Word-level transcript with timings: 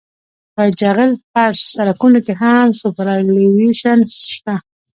په 0.55 0.63
جغل 0.79 1.11
فرش 1.31 1.59
سرکونو 1.75 2.19
کې 2.25 2.33
هم 2.41 2.67
سوپرایلیویشن 2.81 3.99
شته 4.31 4.55